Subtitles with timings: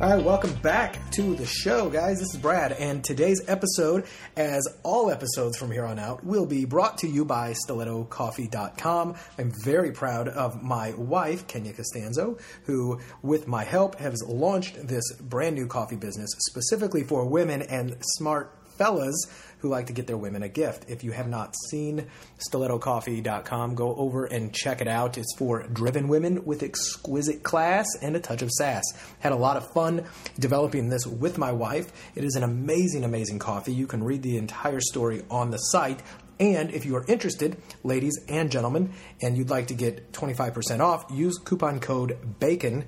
[0.00, 2.18] All right, welcome back to the show, guys.
[2.18, 6.64] This is Brad, and today's episode, as all episodes from here on out, will be
[6.64, 9.14] brought to you by StilettoCoffee.com.
[9.38, 15.12] I'm very proud of my wife, Kenya Costanzo, who, with my help, has launched this
[15.12, 19.28] brand new coffee business specifically for women and smart fellas
[19.64, 20.84] who like to get their women a gift.
[20.88, 22.06] If you have not seen
[22.50, 25.16] stilettocoffee.com, go over and check it out.
[25.16, 28.84] It's for driven women with exquisite class and a touch of sass.
[29.20, 30.04] Had a lot of fun
[30.38, 31.90] developing this with my wife.
[32.14, 33.72] It is an amazing, amazing coffee.
[33.72, 36.02] You can read the entire story on the site.
[36.38, 41.06] And if you are interested, ladies and gentlemen, and you'd like to get 25% off,
[41.10, 42.84] use coupon code BACON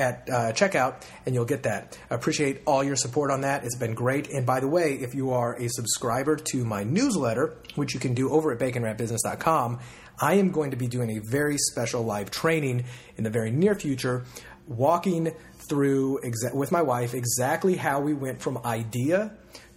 [0.00, 1.98] at uh, checkout, and you'll get that.
[2.10, 3.64] I appreciate all your support on that.
[3.64, 4.30] It's been great.
[4.30, 8.14] And by the way, if you are a subscriber to my newsletter, which you can
[8.14, 9.78] do over at baconwrapbusiness.com,
[10.20, 12.84] I am going to be doing a very special live training
[13.16, 14.24] in the very near future,
[14.66, 15.32] walking
[15.68, 19.32] through exa- with my wife exactly how we went from idea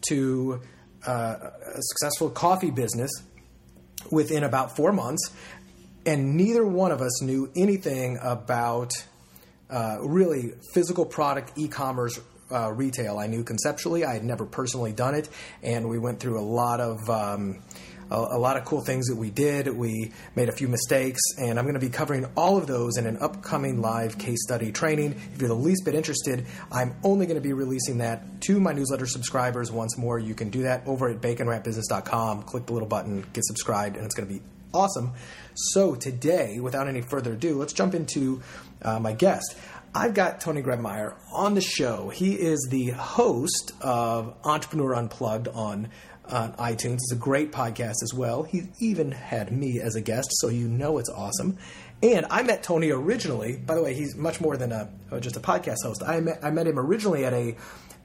[0.09, 0.61] to
[1.07, 3.11] uh, a successful coffee business
[4.11, 5.31] within about four months.
[6.05, 8.91] And neither one of us knew anything about
[9.73, 12.19] uh, really physical product e-commerce
[12.51, 13.17] uh, retail.
[13.17, 14.05] I knew conceptually.
[14.05, 15.27] I had never personally done it,
[15.63, 17.09] and we went through a lot of.
[17.09, 17.63] Um,
[18.11, 19.67] a, a, lot of cool things that we did.
[19.67, 23.07] We made a few mistakes, and I'm going to be covering all of those in
[23.07, 25.15] an upcoming live case study training.
[25.33, 28.73] If you're the least bit interested, I'm only going to be releasing that to my
[28.73, 30.19] newsletter subscribers once more.
[30.19, 32.43] You can do that over at baconwrapbusiness.com.
[32.43, 34.41] Click the little button, get subscribed, and it's going to be
[34.73, 35.13] awesome.
[35.55, 38.41] So, today, without any further ado, let's jump into
[38.83, 39.55] uh, my guest.
[39.95, 42.09] I've got Tony Grebmeier on the show.
[42.09, 45.89] He is the host of Entrepreneur Unplugged on
[46.27, 46.95] iTunes.
[46.95, 48.43] It's a great podcast as well.
[48.43, 51.57] He even had me as a guest, so you know it's awesome.
[52.01, 53.55] And I met Tony originally.
[53.55, 54.89] By the way, he's much more than a
[55.19, 56.03] just a podcast host.
[56.05, 57.55] I met I met him originally at a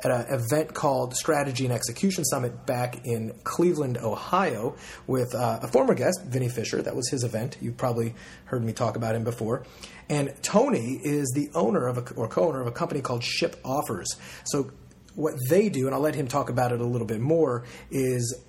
[0.00, 4.76] at an event called Strategy and Execution Summit back in Cleveland, Ohio,
[5.06, 6.80] with uh, a former guest, Vinnie Fisher.
[6.82, 7.56] That was his event.
[7.60, 8.14] You've probably
[8.44, 9.64] heard me talk about him before.
[10.08, 14.16] And Tony is the owner of a, or co-owner of a company called Ship Offers.
[14.44, 14.70] So
[15.14, 18.40] what they do, and I'll let him talk about it a little bit more, is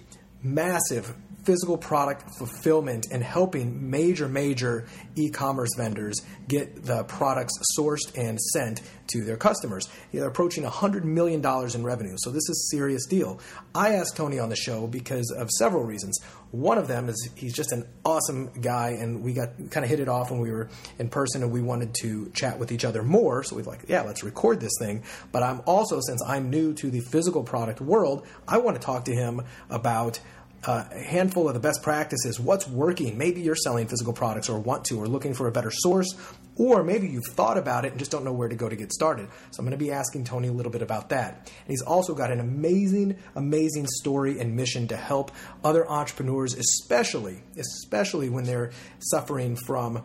[0.41, 1.13] massive
[1.43, 8.39] physical product fulfillment and helping major, major e commerce vendors get the products sourced and
[8.39, 9.89] sent to their customers.
[10.11, 13.39] They're approaching $100 million in revenue, so this is a serious deal.
[13.73, 16.19] I asked Tony on the show because of several reasons.
[16.51, 19.99] One of them is he's just an awesome guy, and we got kind of hit
[19.99, 23.03] it off when we were in person, and we wanted to chat with each other
[23.03, 23.43] more.
[23.43, 25.03] So we are like, yeah, let's record this thing.
[25.31, 29.05] But I'm also, since I'm new to the physical product world, I want to talk
[29.05, 30.19] to him about
[30.63, 33.17] a handful of the best practices, what's working.
[33.17, 36.15] Maybe you're selling physical products or want to, or looking for a better source,
[36.55, 38.91] or maybe you've thought about it and just don't know where to go to get
[38.91, 39.29] started.
[39.51, 41.35] So I'm going to be asking Tony a little bit about that.
[41.35, 45.31] And he's also got an amazing, amazing story and mission to help
[45.63, 50.03] other entrepreneurs, especially, especially when they're suffering from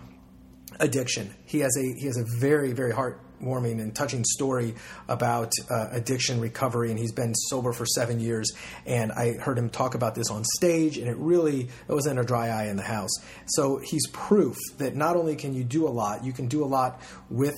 [0.81, 1.35] addiction.
[1.45, 4.75] He has a he has a very very heart warming and touching story
[5.09, 8.53] about uh, addiction recovery, and he's been sober for seven years.
[8.87, 12.25] And I heard him talk about this on stage, and it really it wasn't a
[12.25, 13.13] dry eye in the house.
[13.47, 16.67] So he's proof that not only can you do a lot, you can do a
[16.67, 17.01] lot
[17.31, 17.57] with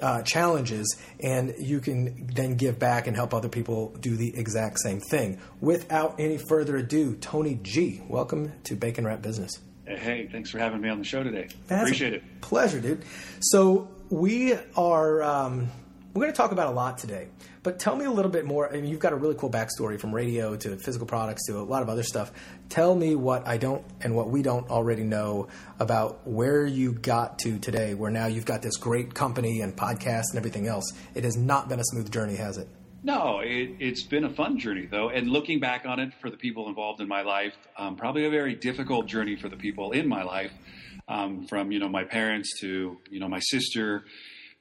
[0.00, 4.78] uh, challenges, and you can then give back and help other people do the exact
[4.80, 5.40] same thing.
[5.60, 9.52] Without any further ado, Tony G, welcome to Bacon Wrap Business.
[9.86, 11.48] Hey, thanks for having me on the show today.
[11.68, 12.40] That's Appreciate it.
[12.40, 13.04] Pleasure, dude.
[13.40, 15.68] So we are um,
[16.12, 17.26] we're going to talk about a lot today.
[17.64, 18.70] But tell me a little bit more.
[18.70, 21.64] I mean, you've got a really cool backstory from radio to physical products to a
[21.64, 22.30] lot of other stuff.
[22.68, 25.48] Tell me what I don't and what we don't already know
[25.80, 30.26] about where you got to today, where now you've got this great company and podcast
[30.30, 30.92] and everything else.
[31.16, 32.68] It has not been a smooth journey, has it?
[33.04, 36.38] No, it, has been a fun journey though, and looking back on it for the
[36.38, 40.08] people involved in my life, um, probably a very difficult journey for the people in
[40.08, 40.52] my life,
[41.06, 44.04] um, from you know my parents to you know my sister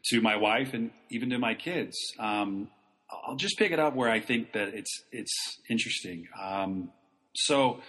[0.10, 1.95] to my wife and even to my kids.
[2.19, 2.68] Um,
[3.10, 6.28] I'll just pick it up where I think that it's it's interesting.
[6.38, 6.92] Um,
[7.34, 7.80] so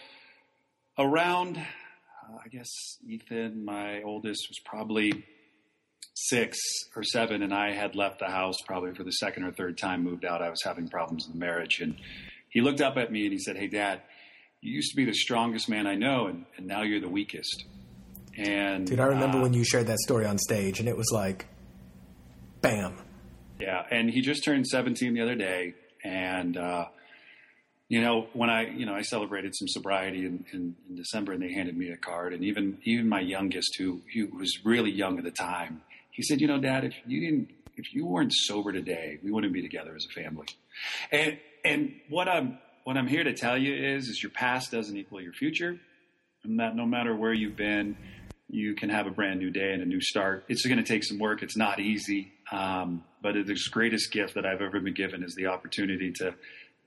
[0.97, 2.71] around, uh, I guess
[3.05, 5.25] Ethan, my oldest, was probably
[6.15, 6.59] six
[6.95, 10.05] or seven, and I had left the house probably for the second or third time,
[10.05, 10.43] moved out.
[10.43, 11.81] I was having problems in the marriage.
[11.81, 11.97] And
[12.49, 14.03] he looked up at me and he said, Hey, Dad,
[14.61, 17.65] you used to be the strongest man I know, and, and now you're the weakest.
[18.37, 21.11] And Dude, I remember uh, when you shared that story on stage, and it was
[21.13, 21.47] like,
[22.61, 22.97] bam.
[23.61, 26.87] Yeah, and he just turned 17 the other day, and uh,
[27.89, 31.43] you know when I you know I celebrated some sobriety in, in, in, December, and
[31.43, 35.19] they handed me a card, and even even my youngest, who, who was really young
[35.19, 35.83] at the time,
[36.15, 39.53] he said, you know, Dad, if you didn't if you weren't sober today, we wouldn't
[39.53, 40.47] be together as a family.
[41.11, 44.97] And and what I'm what I'm here to tell you is is your past doesn't
[44.97, 45.77] equal your future,
[46.45, 47.97] and that no matter where you've been,
[48.49, 50.45] you can have a brand new day and a new start.
[50.49, 51.43] It's going to take some work.
[51.43, 55.47] It's not easy, um, but the greatest gift that I've ever been given is the
[55.47, 56.35] opportunity to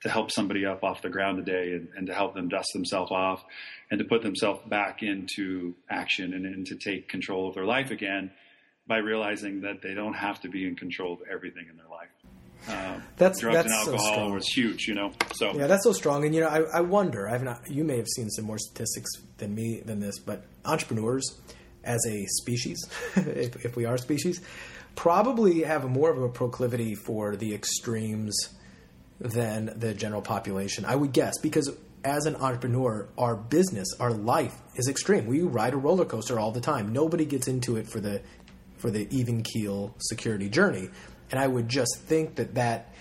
[0.03, 3.12] to help somebody up off the ground today and, and to help them dust themselves
[3.12, 3.44] off
[3.91, 7.91] and to put themselves back into action and, and to take control of their life
[7.91, 8.31] again
[8.88, 12.10] by realizing that they don't have to be in control of everything in their life.
[12.69, 15.12] Um, that's drugs that's and alcohol so was huge, you know.
[15.36, 16.25] So yeah, that's so strong.
[16.25, 17.30] And you know, I, I wonder.
[17.30, 17.69] I've not.
[17.69, 21.39] You may have seen some more statistics than me than this, but entrepreneurs,
[21.84, 22.78] as a species,
[23.16, 24.42] if, if we are a species,
[24.95, 28.36] probably have more of a proclivity for the extremes
[29.19, 30.83] than the general population.
[30.83, 31.72] I would guess because
[32.04, 35.25] as an entrepreneur, our business, our life is extreme.
[35.25, 36.94] We ride a roller coaster all the time.
[36.94, 38.22] Nobody gets into it for the
[38.77, 40.89] for the even keel security journey.
[41.31, 42.94] And I would just think that that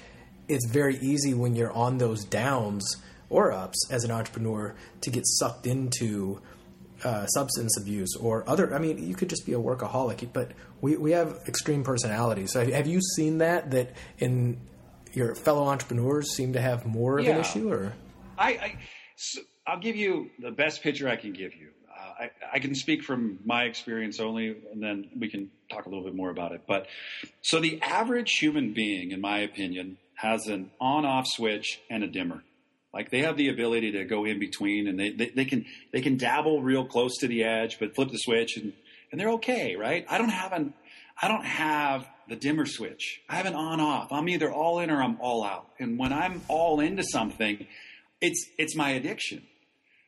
[0.48, 2.96] it's very easy when you're on those downs
[3.28, 6.40] or ups as an entrepreneur to get sucked into
[7.04, 8.74] uh, substance abuse or other.
[8.74, 12.52] I mean, you could just be a workaholic, but we, we have extreme personalities.
[12.52, 14.58] So have you seen that that in
[15.12, 17.32] your fellow entrepreneurs seem to have more of yeah.
[17.32, 17.72] an issue?
[17.72, 17.92] Or
[18.38, 18.78] I, I
[19.16, 21.70] so I'll give you the best picture I can give you.
[22.18, 26.04] I, I can speak from my experience only, and then we can talk a little
[26.04, 26.62] bit more about it.
[26.66, 26.86] But
[27.42, 32.42] so the average human being, in my opinion, has an on-off switch and a dimmer.
[32.94, 36.00] Like they have the ability to go in between, and they, they, they can they
[36.00, 38.72] can dabble real close to the edge, but flip the switch, and
[39.12, 40.06] and they're okay, right?
[40.08, 40.72] I don't have an
[41.20, 43.20] I don't have the dimmer switch.
[43.28, 44.12] I have an on-off.
[44.12, 45.68] I'm either all in or I'm all out.
[45.78, 47.66] And when I'm all into something,
[48.20, 49.42] it's it's my addiction,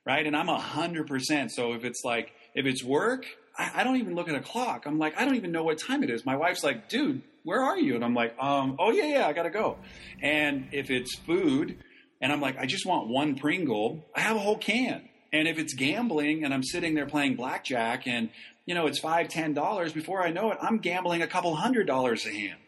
[0.09, 0.27] right?
[0.27, 1.53] And I'm a hundred percent.
[1.53, 3.27] So if it's like if it's work,
[3.57, 4.87] I, I, don't even look at a clock.
[4.87, 6.25] I'm like, I don't even know what time it is.
[6.25, 7.95] My wife's like, dude, where are you?
[7.95, 9.77] And I'm like, um, oh yeah, yeah, I gotta go.
[10.23, 11.77] And if it's food,
[12.23, 15.09] and I'm like, I just want one Pringle, I have a whole can.
[15.31, 18.31] And if it's gambling and I'm sitting there playing blackjack and
[18.65, 21.87] you know it's five, ten dollars, before I know it, I'm gambling a couple hundred
[21.87, 22.59] dollars a hand.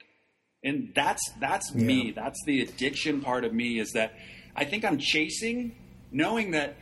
[0.62, 1.82] And that's that's yeah.
[1.82, 2.12] me.
[2.14, 4.12] That's the addiction part of me is that
[4.54, 5.74] I think I'm chasing,
[6.12, 6.76] knowing that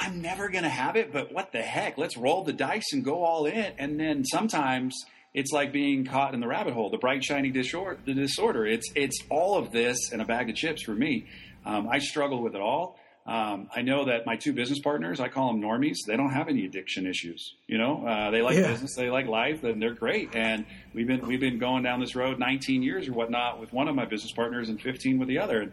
[0.00, 1.98] I'm never going to have it, but what the heck?
[1.98, 3.72] Let's roll the dice and go all in.
[3.78, 4.94] And then sometimes
[5.34, 7.98] it's like being caught in the rabbit hole, the bright, shiny disorder.
[8.06, 8.64] The disorder.
[8.66, 11.26] It's it's all of this and a bag of chips for me.
[11.66, 12.98] Um, I struggle with it all.
[13.26, 15.98] Um, I know that my two business partners, I call them normies.
[16.06, 17.54] They don't have any addiction issues.
[17.66, 18.68] You know, uh, they like yeah.
[18.68, 20.34] business, they like life, and they're great.
[20.34, 20.64] And
[20.94, 23.94] we've been we've been going down this road 19 years or whatnot with one of
[23.94, 25.60] my business partners and 15 with the other.
[25.60, 25.72] And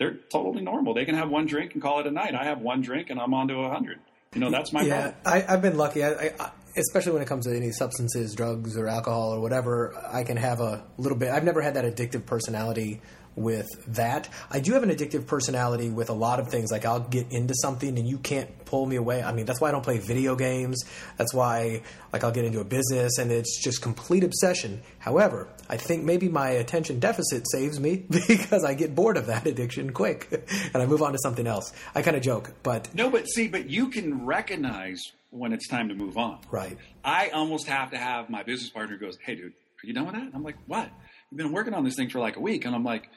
[0.00, 0.94] they're totally normal.
[0.94, 2.34] They can have one drink and call it a night.
[2.34, 3.98] I have one drink and I'm on to a hundred.
[4.34, 5.12] You know, that's my yeah.
[5.26, 6.02] I, have been lucky.
[6.02, 9.94] I, I, especially when it comes to any substances, drugs, or alcohol or whatever.
[10.10, 11.30] I can have a little bit.
[11.30, 13.02] I've never had that addictive personality
[13.36, 14.28] with that.
[14.50, 16.70] I do have an addictive personality with a lot of things.
[16.70, 19.22] Like I'll get into something and you can't pull me away.
[19.22, 20.82] I mean, that's why I don't play video games.
[21.16, 21.82] That's why
[22.12, 24.82] like I'll get into a business and it's just complete obsession.
[24.98, 29.46] However, I think maybe my attention deficit saves me because I get bored of that
[29.46, 30.28] addiction quick
[30.74, 31.72] and I move on to something else.
[31.94, 35.88] I kind of joke, but No, but see, but you can recognize when it's time
[35.88, 36.40] to move on.
[36.50, 36.76] Right.
[37.04, 40.14] I almost have to have my business partner goes, "Hey dude, are you done with
[40.16, 40.90] that?" I'm like, "What?"
[41.30, 43.08] I've been working on this thing for like a week, and I'm like,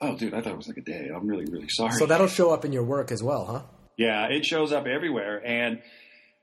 [0.00, 1.10] oh, dude, I thought it was like a day.
[1.14, 1.92] I'm really, really sorry.
[1.92, 3.62] So that'll show up in your work as well, huh?
[3.96, 5.44] Yeah, it shows up everywhere.
[5.44, 5.82] And,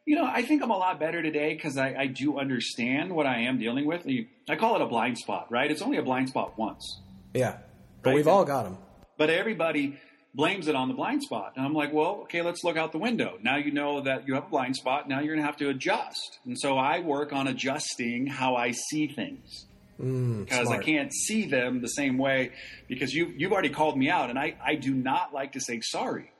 [0.05, 3.25] you know, I think I'm a lot better today because I, I, do understand what
[3.25, 4.05] I am dealing with.
[4.49, 5.71] I call it a blind spot, right?
[5.71, 6.99] It's only a blind spot once.
[7.33, 7.57] Yeah.
[8.03, 8.15] But right?
[8.17, 8.77] we've all got them.
[9.17, 9.97] But everybody
[10.33, 11.53] blames it on the blind spot.
[11.55, 13.39] And I'm like, well, okay, let's look out the window.
[13.41, 15.07] Now you know that you have a blind spot.
[15.07, 16.39] Now you're going to have to adjust.
[16.45, 19.65] And so I work on adjusting how I see things.
[19.99, 22.51] Mm, because I can't see them the same way
[22.87, 25.79] because you you've already called me out and I, I do not like to say
[25.81, 26.31] sorry.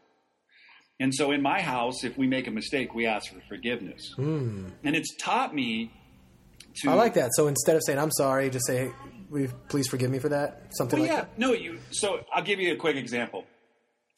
[1.00, 4.14] And so in my house, if we make a mistake, we ask for forgiveness.
[4.18, 4.72] Mm.
[4.84, 5.92] And it's taught me
[6.82, 7.32] to I like that.
[7.34, 8.92] So instead of saying I'm sorry, just say
[9.32, 10.68] hey, please forgive me for that.
[10.72, 11.40] Something well, like yeah, that.
[11.40, 13.46] No, you so I'll give you a quick example.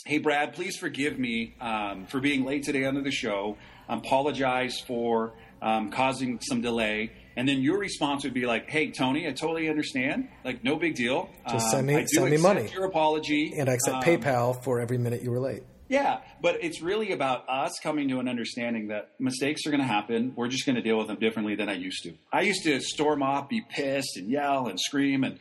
[0.03, 3.57] Hey Brad, please forgive me um, for being late today on the show.
[3.87, 8.91] I apologize for um, causing some delay And then your response would be like, "Hey,
[8.91, 10.27] Tony, I totally understand.
[10.43, 11.29] Like, no big deal.
[11.49, 14.97] Just send me- send me money." Your apology, And I accept Um, PayPal for every
[14.97, 15.61] minute you were late.
[15.89, 19.87] Yeah, but it's really about us coming to an understanding that mistakes are going to
[19.87, 20.33] happen.
[20.35, 22.13] We're just going to deal with them differently than I used to.
[22.33, 25.37] I used to storm off, be pissed, and yell and scream, and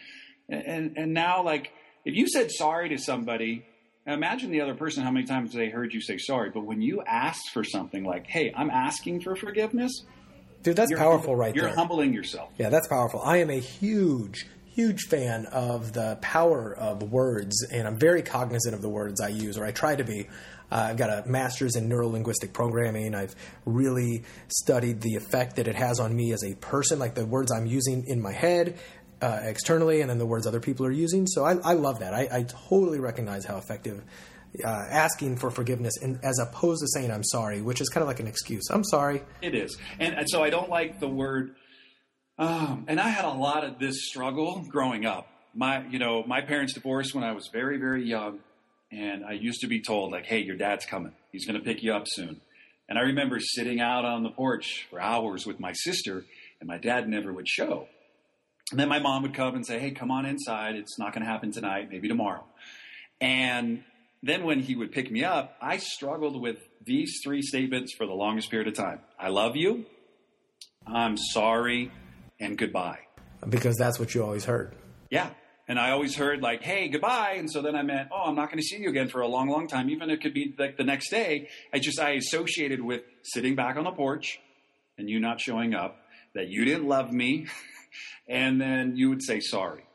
[0.48, 1.72] and and now like
[2.04, 3.64] if you said sorry to somebody,
[4.06, 6.50] imagine the other person how many times they heard you say sorry.
[6.50, 10.04] But when you ask for something like, "Hey, I'm asking for forgiveness,"
[10.62, 11.74] Dude, that's you're powerful right You're there.
[11.74, 12.50] humbling yourself.
[12.58, 13.20] Yeah, that's powerful.
[13.22, 18.74] I am a huge, huge fan of the power of words, and I'm very cognizant
[18.74, 20.28] of the words I use, or I try to be.
[20.72, 23.14] Uh, I've got a master's in neurolinguistic programming.
[23.14, 27.24] I've really studied the effect that it has on me as a person, like the
[27.24, 28.76] words I'm using in my head,
[29.22, 31.28] uh, externally, and then the words other people are using.
[31.28, 32.12] So I, I love that.
[32.12, 34.02] I, I totally recognize how effective
[34.64, 38.08] uh, asking for forgiveness, and as opposed to saying I'm sorry, which is kind of
[38.08, 38.68] like an excuse.
[38.70, 39.22] I'm sorry.
[39.42, 41.54] It is, and, and so I don't like the word.
[42.38, 45.26] Um, and I had a lot of this struggle growing up.
[45.54, 48.40] My, you know, my parents divorced when I was very, very young,
[48.92, 51.12] and I used to be told like, "Hey, your dad's coming.
[51.32, 52.40] He's going to pick you up soon."
[52.88, 56.24] And I remember sitting out on the porch for hours with my sister,
[56.60, 57.88] and my dad never would show.
[58.70, 60.76] And then my mom would come and say, "Hey, come on inside.
[60.76, 61.88] It's not going to happen tonight.
[61.90, 62.44] Maybe tomorrow."
[63.20, 63.82] And
[64.22, 68.14] then when he would pick me up, I struggled with these three statements for the
[68.14, 69.00] longest period of time.
[69.18, 69.86] I love you,
[70.86, 71.90] I'm sorry,
[72.40, 73.00] and goodbye.
[73.48, 74.74] Because that's what you always heard.
[75.10, 75.30] Yeah.
[75.68, 77.34] And I always heard like, hey, goodbye.
[77.38, 79.26] And so then I meant, oh, I'm not going to see you again for a
[79.26, 79.90] long, long time.
[79.90, 81.48] Even it could be like the next day.
[81.72, 84.38] I just, I associated with sitting back on the porch
[84.96, 85.98] and you not showing up,
[86.34, 87.46] that you didn't love me.
[88.28, 89.85] and then you would say sorry.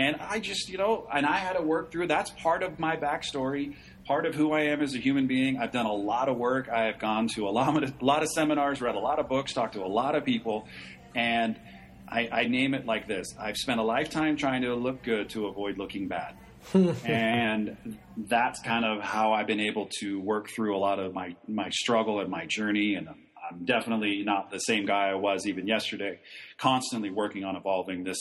[0.00, 2.06] And I just, you know, and I had to work through.
[2.06, 3.74] That's part of my backstory,
[4.06, 5.58] part of who I am as a human being.
[5.58, 6.70] I've done a lot of work.
[6.70, 9.28] I have gone to a lot of, a lot of seminars, read a lot of
[9.28, 10.66] books, talked to a lot of people,
[11.14, 11.60] and
[12.08, 15.48] I, I name it like this: I've spent a lifetime trying to look good to
[15.48, 16.34] avoid looking bad.
[17.04, 21.36] and that's kind of how I've been able to work through a lot of my
[21.46, 22.94] my struggle and my journey.
[22.94, 26.20] And I'm, I'm definitely not the same guy I was even yesterday.
[26.56, 28.18] Constantly working on evolving this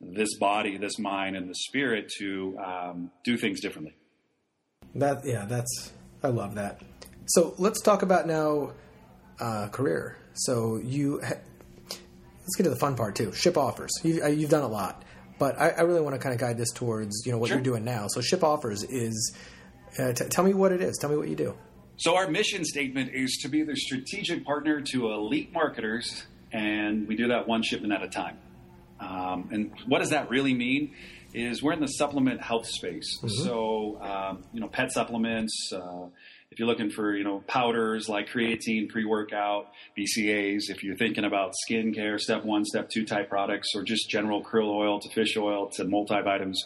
[0.00, 3.94] this body, this mind, and the spirit to um, do things differently.
[4.94, 6.80] That yeah, that's I love that.
[7.26, 8.72] So let's talk about now
[9.40, 10.16] uh, career.
[10.34, 11.40] So you ha-
[11.88, 13.32] let's get to the fun part too.
[13.32, 13.90] Ship offers.
[14.02, 15.02] You, uh, you've done a lot,
[15.38, 17.56] but I, I really want to kind of guide this towards you know what Sure.
[17.56, 18.06] you're doing now.
[18.08, 19.36] So ship offers is.
[19.98, 20.98] Uh, t- tell me what it is.
[20.98, 21.54] Tell me what you do.
[21.96, 27.16] So our mission statement is to be the strategic partner to elite marketers, and we
[27.16, 28.36] do that one shipment at a time.
[29.00, 30.94] Um, and what does that really mean?
[31.34, 33.18] Is we're in the supplement health space.
[33.42, 35.70] So um, you know, pet supplements.
[35.72, 36.06] Uh,
[36.50, 39.66] if you're looking for you know powders like creatine, pre-workout,
[39.98, 40.70] BCAAs.
[40.70, 44.74] If you're thinking about skincare, step one, step two type products, or just general krill
[44.74, 46.56] oil to fish oil to multivitamins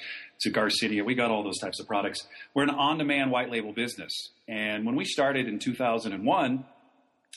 [0.42, 2.26] to Garcinia, we got all those types of products.
[2.54, 4.12] We're an on-demand white label business,
[4.46, 6.64] and when we started in 2001.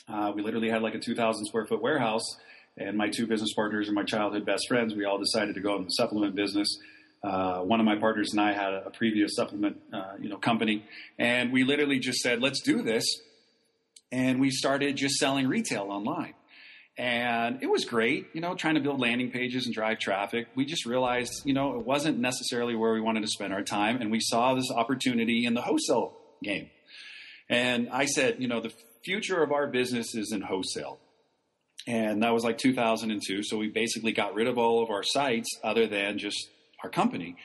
[0.06, 2.36] Uh, we literally had like a 2,000 square foot warehouse,
[2.76, 5.76] and my two business partners and my childhood best friends, we all decided to go
[5.76, 6.78] in the supplement business.
[7.22, 10.36] Uh, one of my partners and I had a, a previous supplement, uh, you know,
[10.36, 10.84] company,
[11.18, 13.04] and we literally just said, "Let's do this,"
[14.12, 16.34] and we started just selling retail online.
[16.96, 20.46] And it was great, you know, trying to build landing pages and drive traffic.
[20.54, 24.00] We just realized, you know, it wasn't necessarily where we wanted to spend our time,
[24.00, 26.70] and we saw this opportunity in the wholesale game.
[27.48, 28.72] And I said, you know, the
[29.04, 30.98] future of our business is in wholesale.
[31.86, 33.42] And that was like 2002.
[33.42, 36.48] So we basically got rid of all of our sites other than just
[36.82, 37.36] our company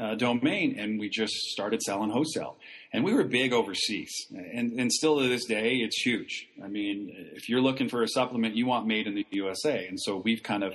[0.00, 0.78] uh, domain.
[0.78, 2.56] And we just started selling wholesale.
[2.92, 4.12] And we were big overseas.
[4.30, 6.46] And, and still to this day, it's huge.
[6.62, 9.86] I mean, if you're looking for a supplement, you want made in the USA.
[9.86, 10.74] And so we've kind of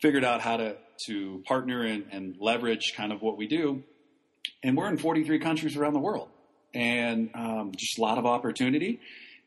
[0.00, 3.82] figured out how to, to partner and, and leverage kind of what we do.
[4.62, 6.28] And we're in 43 countries around the world
[6.74, 9.00] and um, just a lot of opportunity.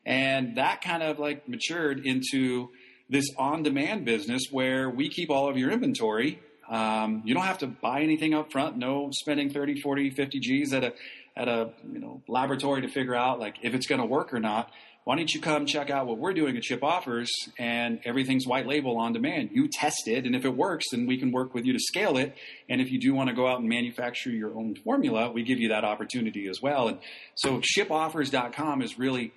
[0.05, 2.69] And that kind of like matured into
[3.09, 6.39] this on demand business where we keep all of your inventory.
[6.69, 10.73] Um, you don't have to buy anything up front, no spending 30, 40, 50 G's
[10.73, 10.93] at a,
[11.37, 14.39] at a, you know, laboratory to figure out like if it's going to work or
[14.39, 14.71] not.
[15.03, 18.65] Why don't you come check out what we're doing at Ship Offers and everything's white
[18.65, 19.51] label on demand.
[19.53, 22.17] You test it and if it works, then we can work with you to scale
[22.17, 22.35] it.
[22.67, 25.59] And if you do want to go out and manufacture your own formula, we give
[25.59, 26.87] you that opportunity as well.
[26.87, 26.97] And
[27.35, 29.31] so shipoffers.com is really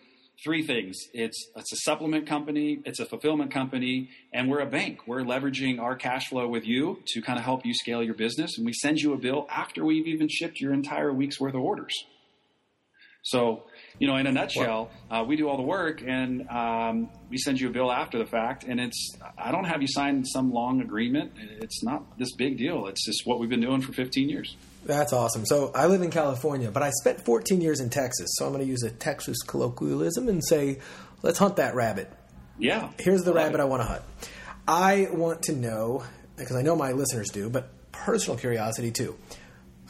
[0.44, 0.96] three things.
[1.12, 5.00] It's it's a supplement company, it's a fulfillment company, and we're a bank.
[5.06, 8.56] We're leveraging our cash flow with you to kind of help you scale your business.
[8.56, 11.60] And we send you a bill after we've even shipped your entire week's worth of
[11.60, 11.94] orders.
[13.22, 13.64] So,
[13.98, 17.60] you know, in a nutshell, uh, we do all the work and um, we send
[17.60, 18.64] you a bill after the fact.
[18.64, 21.32] And it's, I don't have you sign some long agreement.
[21.60, 22.86] It's not this big deal.
[22.86, 24.56] It's just what we've been doing for 15 years.
[24.88, 25.44] That's awesome.
[25.44, 28.26] So I live in California, but I spent 14 years in Texas.
[28.38, 30.78] So I'm going to use a Texas colloquialism and say,
[31.22, 32.10] let's hunt that rabbit.
[32.58, 32.88] Yeah.
[32.98, 34.02] Here's the rabbit I want to hunt.
[34.66, 36.04] I want to know,
[36.38, 39.14] because I know my listeners do, but personal curiosity too.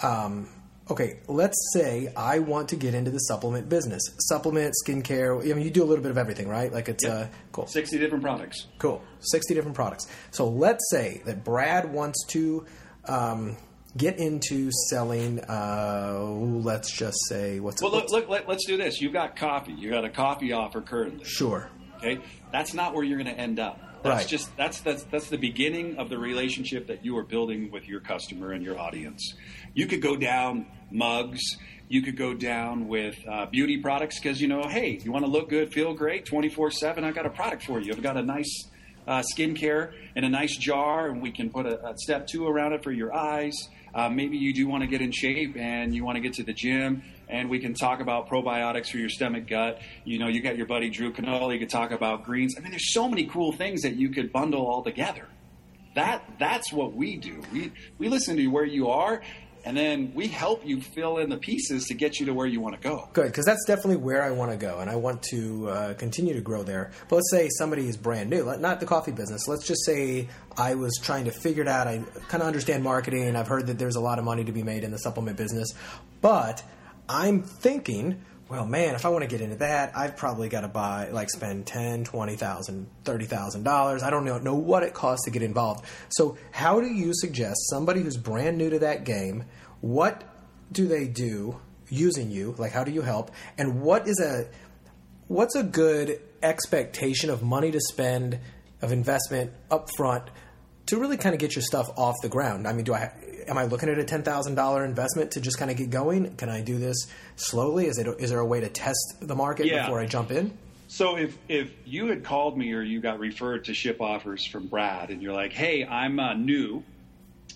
[0.02, 0.49] Um,
[0.90, 4.02] okay, let's say I want to get into the supplement business.
[4.19, 6.73] Supplement, skincare, I mean, you do a little bit of everything, right?
[6.73, 7.12] Like it's Yeah.
[7.14, 7.69] uh, cool.
[7.69, 8.67] 60 different products.
[8.78, 9.00] Cool.
[9.21, 10.09] 60 different products.
[10.33, 12.67] So let's say that Brad wants to
[13.09, 13.57] um,
[13.99, 18.76] get into selling, uh, let's just say, what's Well, look, what's- look, let, let's do
[18.78, 19.00] this.
[19.00, 19.73] You've got coffee.
[19.73, 21.25] You got a coffee offer currently.
[21.25, 21.69] Sure.
[21.99, 22.21] Okay,
[22.52, 23.81] that's not where you're going to end up.
[24.05, 24.28] That's Right.
[24.28, 27.99] just that's that's that's the beginning of the relationship that you are building with your
[27.99, 29.35] customer and your audience.
[29.75, 31.40] You could go down mugs.
[31.88, 35.31] You could go down with uh, beauty products because you know, hey, you want to
[35.31, 37.02] look good, feel great, twenty four seven.
[37.02, 37.93] I got a product for you.
[37.93, 38.69] I've got a nice
[39.09, 42.75] uh, skincare in a nice jar, and we can put a, a step two around
[42.75, 43.57] it for your eyes.
[43.95, 46.42] Uh, maybe you do want to get in shape and you want to get to
[46.42, 49.80] the gym, and we can talk about probiotics for your stomach gut.
[50.04, 51.52] You know, you got your buddy Drew Canole.
[51.52, 52.54] You could talk about greens.
[52.57, 55.26] I mean, there's so many cool things that you could bundle all together.
[55.95, 57.42] That that's what we do.
[57.52, 59.23] We we listen to where you are,
[59.65, 62.61] and then we help you fill in the pieces to get you to where you
[62.61, 63.09] want to go.
[63.12, 66.35] Good, because that's definitely where I want to go, and I want to uh, continue
[66.35, 66.91] to grow there.
[67.09, 69.49] But let's say somebody is brand new, not the coffee business.
[69.49, 71.87] Let's just say I was trying to figure it out.
[71.87, 71.99] I
[72.29, 74.62] kind of understand marketing, and I've heard that there's a lot of money to be
[74.62, 75.73] made in the supplement business.
[76.21, 76.62] But
[77.09, 80.69] I'm thinking, well, man, if I want to get into that, I've probably got to
[80.69, 84.02] buy, like, spend ten, twenty thousand, thirty thousand dollars.
[84.02, 85.85] I don't know, know what it costs to get involved.
[86.09, 89.45] So, how do you suggest somebody who's brand new to that game?
[89.83, 90.25] What
[90.73, 92.55] do they do using you?
[92.57, 93.31] Like, how do you help?
[93.59, 94.49] And what is a
[95.26, 98.38] what's a good expectation of money to spend
[98.81, 100.31] of investment up front
[100.87, 102.67] to really kind of get your stuff off the ground?
[102.67, 103.12] I mean, do I
[103.49, 106.37] am I looking at a ten thousand dollar investment to just kind of get going?
[106.37, 106.96] Can I do this
[107.37, 107.87] slowly?
[107.87, 109.83] Is it is there a way to test the market Yeah.
[109.83, 110.57] before I jump in?
[110.88, 114.68] So if if you had called me or you got referred to ship offers from
[114.68, 116.83] Brad and you're like, hey, I'm uh, new,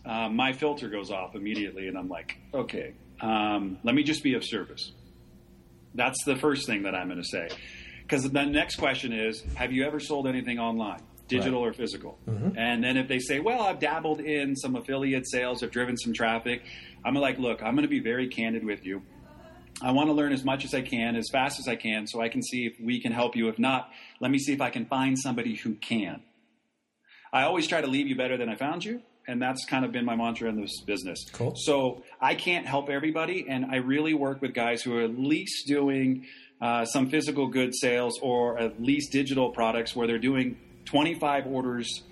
[0.05, 4.35] uh, my filter goes off immediately, and I'm like, okay, um, let me just be
[4.35, 4.93] of service.
[5.95, 7.49] That's the first thing that I'm going to say.
[8.03, 11.01] Because the next question is, have you ever sold anything online,
[11.39, 12.19] digital or physical?
[12.27, 16.13] And then if they say, well, I've dabbled in some affiliate sales, I've driven some
[16.13, 16.63] traffic,
[17.05, 19.03] I'm like, look, I'm going to be very candid with you.
[19.81, 22.21] I want to learn as much as I can, as fast as I can, so
[22.21, 23.49] I can see if we can help you.
[23.49, 23.91] If not,
[24.21, 26.23] let me see if I can find somebody who can.
[27.33, 29.91] I always try to leave you better than I found you, and that's kind of
[29.91, 31.25] been my mantra in this business.
[31.33, 31.55] Cool.
[31.57, 35.67] So I can't help everybody, and I really work with guys who are at least
[35.67, 36.27] doing
[36.61, 42.03] uh, some physical goods sales or at least digital products where they're doing 25 orders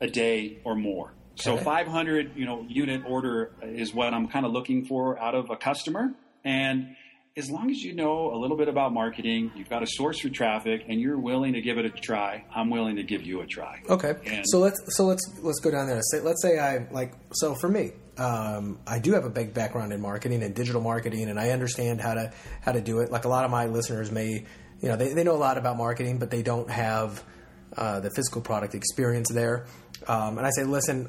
[0.00, 1.12] a day or more.
[1.36, 5.50] So 500, you know, unit order is what I'm kind of looking for out of
[5.50, 6.12] a customer.
[6.44, 6.94] And
[7.36, 10.28] as long as you know a little bit about marketing, you've got a source for
[10.28, 13.46] traffic, and you're willing to give it a try, I'm willing to give you a
[13.46, 13.82] try.
[13.88, 14.14] Okay.
[14.26, 16.00] And- so let's so let's let's go down there.
[16.02, 19.92] Say, let's say I like so for me, um, I do have a big background
[19.92, 23.10] in marketing and digital marketing, and I understand how to how to do it.
[23.10, 24.44] Like a lot of my listeners may,
[24.80, 27.24] you know, they, they know a lot about marketing, but they don't have
[27.76, 29.66] uh, the physical product experience there.
[30.06, 31.08] Um, and I say, listen,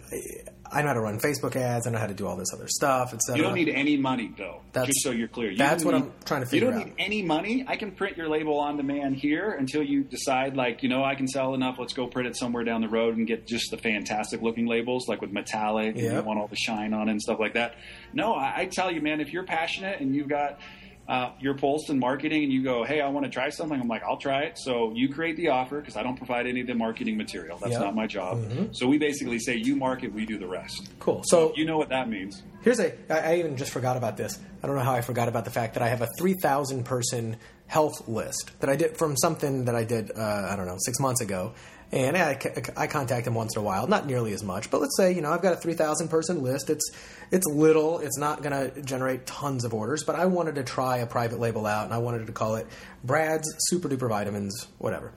[0.71, 1.86] I know how to run Facebook ads.
[1.86, 3.38] I know how to do all this other stuff, etc.
[3.38, 4.62] You don't need any money, though.
[4.71, 5.51] That's- just so you're clear.
[5.51, 6.73] You that's what need- I'm trying to figure out.
[6.75, 6.97] You don't out.
[6.97, 7.65] need any money.
[7.67, 11.15] I can print your label on demand here until you decide, like, you know, I
[11.15, 11.75] can sell enough.
[11.78, 15.08] Let's go print it somewhere down the road and get just the fantastic looking labels,
[15.10, 17.75] like with metallic, and you want all the shine on it and stuff like that.
[18.13, 20.60] No, I, I tell you, man, if you're passionate and you've got
[21.07, 23.87] uh, your pulse in marketing and you go, hey, I want to try something, I'm
[23.87, 24.57] like, I'll try it.
[24.57, 27.57] So you create the offer because I don't provide any of the marketing material.
[27.59, 27.81] That's Yep.
[27.81, 28.43] not my job.
[28.73, 30.89] So we basically say, you market, we do the rest.
[30.99, 31.21] Cool.
[31.25, 32.41] So You know what that means.
[32.63, 32.93] Here's a.
[33.13, 34.39] I, I even just forgot about this.
[34.63, 37.37] I don't know how I forgot about the fact that I have a 3,000 person
[37.67, 40.99] health list that I did from something that I did, uh, I don't know, six
[40.99, 41.53] months ago.
[41.91, 42.39] And I,
[42.76, 45.21] I contact them once in a while, not nearly as much, but let's say you
[45.21, 46.69] know I've got a 3,000 person list.
[46.69, 46.89] It's
[47.32, 48.00] it's little.
[48.00, 51.39] It's not going to generate tons of orders, but I wanted to try a private
[51.39, 52.67] label out, and I wanted to call it
[53.04, 55.13] Brad's Super Duper Vitamins, whatever.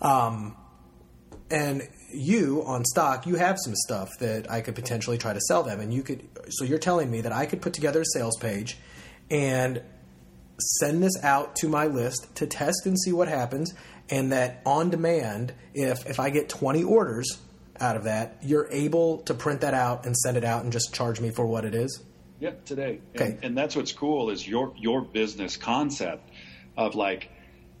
[0.00, 0.56] Um,
[1.50, 1.82] and
[2.12, 5.80] you on stock you have some stuff that i could potentially try to sell them
[5.80, 8.76] and you could so you're telling me that i could put together a sales page
[9.30, 9.82] and
[10.78, 13.74] send this out to my list to test and see what happens
[14.10, 17.38] and that on demand if if i get 20 orders
[17.80, 20.92] out of that you're able to print that out and send it out and just
[20.94, 22.02] charge me for what it is
[22.42, 22.98] Yep, today.
[23.14, 23.24] Okay.
[23.24, 26.28] And, and that's what's cool is your your business concept
[26.76, 27.30] of like,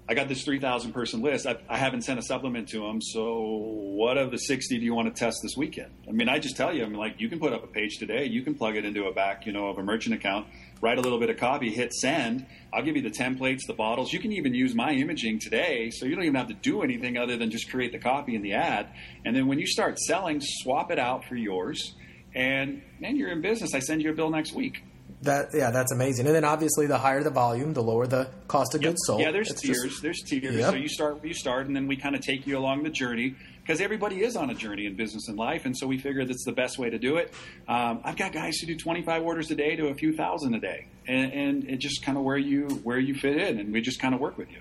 [0.08, 1.46] I got this three thousand person list.
[1.46, 3.00] I, I haven't sent a supplement to them.
[3.00, 5.90] So what of the sixty do you want to test this weekend?
[6.08, 7.98] I mean, I just tell you, I mean, like you can put up a page
[7.98, 8.24] today.
[8.26, 10.48] You can plug it into a back, you know, of a merchant account.
[10.80, 12.44] Write a little bit of copy, hit send.
[12.72, 14.12] I'll give you the templates, the bottles.
[14.12, 17.16] You can even use my imaging today, so you don't even have to do anything
[17.16, 18.88] other than just create the copy and the ad.
[19.24, 21.94] And then when you start selling, swap it out for yours
[22.34, 23.74] and man, you're in business.
[23.74, 24.82] I send you a bill next week.
[25.22, 26.26] That yeah, that's amazing.
[26.26, 28.90] And then obviously, the higher the volume, the lower the cost of Yep.
[28.90, 29.20] goods sold.
[29.20, 29.82] Yeah, there's It's tiers.
[29.84, 30.56] just- there's tiers.
[30.56, 30.70] Yep.
[30.70, 32.90] So you start where you start, and then we kind of take you along the
[32.90, 36.24] journey because everybody is on a journey in business and life, and so we figure
[36.24, 37.32] that's the best way to do it.
[37.68, 40.60] Um, I've got guys who do 25 orders a day to a few thousand a
[40.60, 43.80] day, and, and it just kind of where you where you fit in, and we
[43.80, 44.58] just kind of work with you.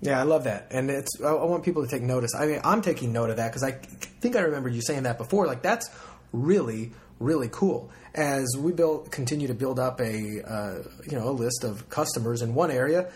[0.00, 1.10] Yeah, I love that, and it's.
[1.24, 2.30] I, I want people to take notice.
[2.38, 3.72] I mean, I'm taking note of that because I
[4.20, 5.46] think I remember you saying that before.
[5.48, 5.90] Like that's
[6.32, 7.90] really, really cool.
[8.14, 10.04] As we build, continue to build up a,
[10.46, 13.10] uh, you know, a list of customers in one area,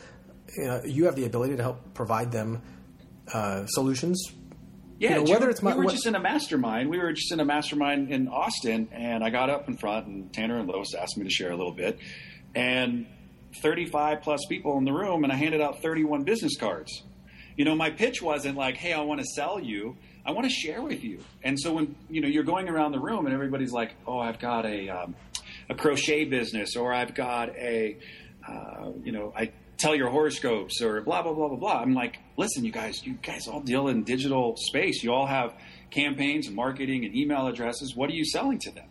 [0.56, 2.60] you, know, you have the ability to help provide them
[3.32, 4.32] uh, solutions.
[4.98, 6.90] Yeah, You know, whether it's my- we were what- just in a mastermind.
[6.90, 10.32] We were just in a mastermind in Austin, and I got up in front, and
[10.32, 11.98] Tanner and Lois asked me to share a little bit,
[12.56, 13.06] and
[13.62, 17.04] 35 plus people in the room, and I handed out 31 business cards.
[17.56, 20.50] You know, my pitch wasn't like, "Hey, I want to sell you." I want to
[20.50, 21.20] share with you.
[21.42, 24.38] And so when you know you're going around the room, and everybody's like, "Oh, I've
[24.38, 25.14] got a um,
[25.68, 27.96] a crochet business, or I've got a,
[28.46, 31.80] uh, you know, I." Tell your horoscopes or blah blah blah blah blah.
[31.80, 35.04] I'm like, listen, you guys, you guys all deal in digital space.
[35.04, 35.54] You all have
[35.92, 37.94] campaigns and marketing and email addresses.
[37.94, 38.88] What are you selling to them?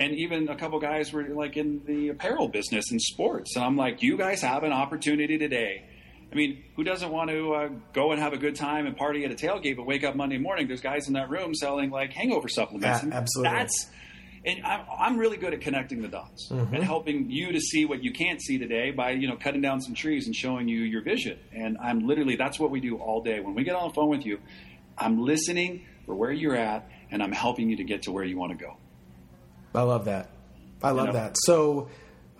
[0.00, 3.76] and even a couple guys were like in the apparel business and sports and i'm
[3.76, 5.84] like you guys have an opportunity today
[6.32, 9.24] i mean who doesn't want to uh, go and have a good time and party
[9.24, 12.12] at a tailgate but wake up monday morning there's guys in that room selling like
[12.12, 13.52] hangover supplements And absolutely.
[13.56, 13.86] that's
[14.42, 16.74] and I'm, I'm really good at connecting the dots Mm-hmm.
[16.74, 19.80] and helping you to see what you can't see today by you know cutting down
[19.80, 23.22] some trees and showing you your vision and i'm literally that's what we do all
[23.22, 24.38] day when we get on the phone with you
[24.98, 28.36] i'm listening for where you're at and i'm helping you to get to where you
[28.38, 28.76] want to go
[29.72, 30.30] I love that.
[30.82, 31.12] I love know.
[31.12, 31.36] that.
[31.44, 31.90] So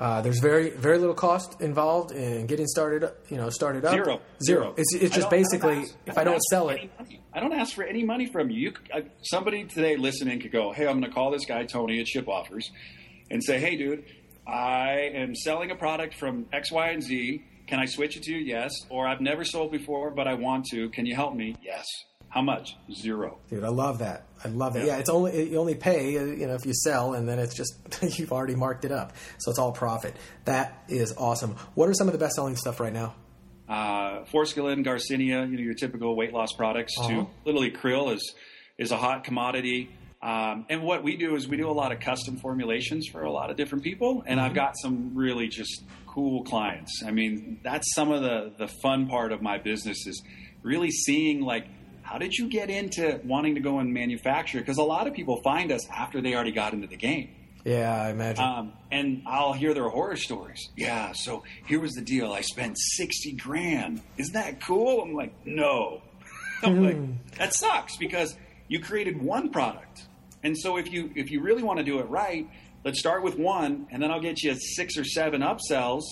[0.00, 3.08] uh, there's very very little cost involved in getting started.
[3.28, 4.20] You know, started up Zero.
[4.44, 4.74] Zero.
[4.76, 7.20] It's it's just don't- basically ask- if I don't ask sell it, money.
[7.32, 8.70] I don't ask for any money from you.
[8.70, 12.00] you I- somebody today listening could go, "Hey, I'm going to call this guy Tony
[12.00, 12.70] at Ship Offers
[13.30, 14.04] and say, "Hey, dude,
[14.46, 17.44] I am selling a product from X, Y, and Z.
[17.68, 18.38] Can I switch it to you?
[18.38, 18.72] Yes.
[18.88, 20.88] Or I've never sold before, but I want to.
[20.90, 21.54] Can you help me?
[21.62, 21.84] Yes.
[22.30, 22.76] How much?
[22.92, 23.38] Zero.
[23.50, 23.64] dude.
[23.64, 24.24] I love that.
[24.44, 24.80] I love that.
[24.86, 24.94] Yeah.
[24.94, 27.54] Yeah, it's only you only pay uh, you know if you sell, and then it's
[27.54, 27.74] just
[28.18, 30.14] you've already marked it up, so it's all profit.
[30.46, 31.56] That is awesome.
[31.74, 33.14] What are some of the best selling stuff right now?
[33.68, 36.92] uh, Forskolin, Garcinia, you know, your typical weight loss products.
[36.98, 37.08] Uh-huh.
[37.08, 38.34] To literally, krill is
[38.78, 39.90] is a hot commodity.
[40.22, 43.32] Um, and what we do is we do a lot of custom formulations for a
[43.32, 44.22] lot of different people.
[44.26, 44.46] And Mm-hmm.
[44.50, 47.02] I've got some really just cool clients.
[47.06, 50.22] I mean, that's some of the the fun part of my business is
[50.62, 51.66] really seeing like.
[52.10, 54.58] How did you get into wanting to go and manufacture?
[54.58, 57.30] Because a lot of people find us after they already got into the game.
[57.64, 58.44] Yeah, I imagine.
[58.44, 60.70] Um, and I'll hear their horror stories.
[60.76, 62.32] Yeah, so here was the deal.
[62.32, 64.02] I spent 60 grand.
[64.18, 65.02] Isn't that cool?
[65.02, 66.02] I'm like, no.
[66.64, 70.08] I'm like, that sucks because you created one product.
[70.42, 72.48] And so if you if you really want to do it right,
[72.84, 76.02] let's start with one and then I'll get you six or seven upsells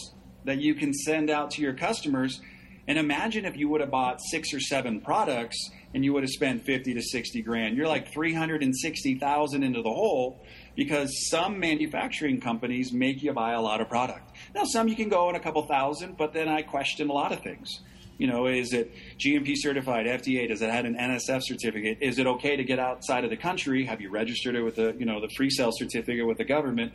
[0.44, 2.40] that you can send out to your customers.
[2.87, 6.31] And imagine if you would have bought six or seven products and you would have
[6.31, 7.77] spent 50 to 60 grand.
[7.77, 10.44] You're like 360,000 into the hole
[10.77, 14.31] because some manufacturing companies make you buy a lot of product.
[14.55, 17.33] Now, some you can go in a couple thousand, but then I question a lot
[17.33, 17.81] of things.
[18.18, 20.48] You know, is it GMP certified, FDA?
[20.48, 21.98] Does it have an NSF certificate?
[22.01, 23.85] Is it okay to get outside of the country?
[23.85, 26.92] Have you registered it with the, you know, the free sale certificate with the government?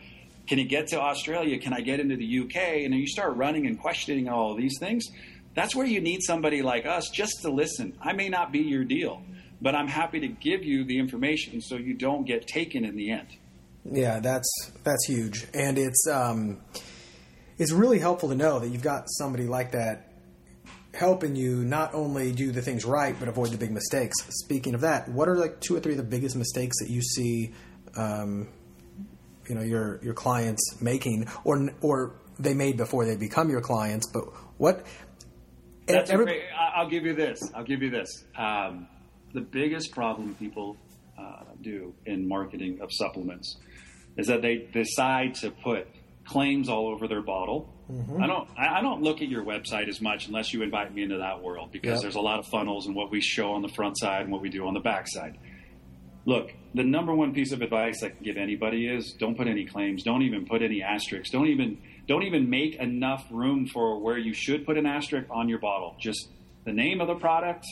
[0.48, 1.58] Can you get to Australia?
[1.58, 2.84] Can I get into the UK?
[2.84, 5.08] And then you start running and questioning all these things.
[5.56, 7.98] That's where you need somebody like us just to listen.
[8.02, 9.22] I may not be your deal,
[9.62, 13.12] but I'm happy to give you the information so you don't get taken in the
[13.12, 13.28] end.
[13.86, 14.50] Yeah, that's
[14.84, 16.62] that's huge, and it's um,
[17.58, 20.14] it's really helpful to know that you've got somebody like that
[20.94, 24.16] helping you not only do the things right but avoid the big mistakes.
[24.30, 27.02] Speaking of that, what are like two or three of the biggest mistakes that you
[27.02, 27.52] see,
[27.98, 28.48] um,
[29.48, 34.08] you know, your your clients making, or or they made before they become your clients?
[34.08, 34.26] But
[34.58, 34.86] what?
[35.88, 37.40] That's every- great, I'll give you this.
[37.54, 38.24] I'll give you this.
[38.38, 38.88] Um,
[39.34, 40.78] the biggest problem people
[41.18, 43.58] uh, do in marketing of supplements
[44.18, 45.88] is that they decide to put
[46.26, 47.70] claims all over their bottle.
[48.20, 48.48] I don't.
[48.58, 51.44] I I don't look at your website as much unless you invite me into that
[51.44, 52.02] world because Yep.
[52.04, 54.42] there's a lot of funnels and what we show on the front side and what
[54.42, 55.38] we do on the back side.
[56.26, 59.66] Look, the number one piece of advice I can give anybody is don't put any
[59.66, 60.04] claims.
[60.04, 61.30] Don't even put any asterisks.
[61.30, 65.48] Don't even don't even make enough room for where you should put an asterisk on
[65.50, 65.96] your bottle.
[66.00, 66.30] Just
[66.66, 67.66] the name of the product.